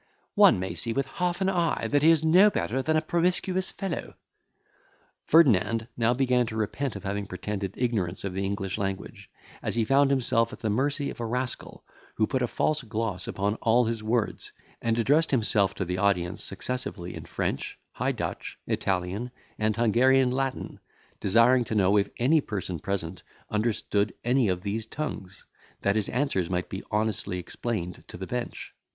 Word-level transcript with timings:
One 0.33 0.59
may 0.59 0.73
see 0.73 0.93
with 0.93 1.05
half 1.05 1.41
an 1.41 1.49
eye 1.51 1.85
that 1.91 2.01
he 2.01 2.09
is 2.09 2.23
no 2.23 2.49
better 2.49 2.81
than 2.81 2.97
a 2.97 3.03
promiscuous 3.03 3.69
fellow." 3.69 4.15
Ferdinand 5.27 5.87
now 5.95 6.15
began 6.15 6.47
to 6.47 6.55
repent 6.55 6.95
of 6.95 7.03
having 7.03 7.27
pretended 7.27 7.75
ignorance 7.77 8.23
of 8.23 8.33
the 8.33 8.43
English 8.43 8.79
language, 8.79 9.29
as 9.61 9.75
he 9.75 9.85
found 9.85 10.09
himself 10.09 10.51
at 10.53 10.59
the 10.61 10.71
mercy 10.71 11.11
of 11.11 11.19
a 11.19 11.25
rascal, 11.27 11.83
who 12.15 12.25
put 12.25 12.41
a 12.41 12.47
false 12.47 12.81
gloss 12.81 13.27
upon 13.27 13.57
all 13.61 13.85
his 13.85 14.01
words, 14.01 14.51
and 14.81 14.97
addressed 14.97 15.29
himself 15.29 15.75
to 15.75 15.85
the 15.85 15.99
audience 15.99 16.43
successively 16.43 17.13
in 17.13 17.25
French, 17.25 17.77
High 17.91 18.13
Dutch, 18.13 18.57
Italian, 18.65 19.29
and 19.59 19.75
Hungarian 19.75 20.31
Latin, 20.31 20.79
desiring 21.19 21.63
to 21.65 21.75
know 21.75 21.95
if 21.97 22.09
any 22.17 22.41
person 22.41 22.79
present 22.79 23.21
understood 23.51 24.15
any 24.23 24.47
of 24.49 24.63
these 24.63 24.87
tongues, 24.87 25.45
that 25.83 25.95
his 25.95 26.09
answers 26.09 26.49
might 26.49 26.69
be 26.69 26.81
honestly 26.89 27.37
explained 27.37 28.03
to 28.07 28.17
the 28.17 28.25
bench. 28.25 28.73